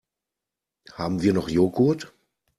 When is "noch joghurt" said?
1.31-2.11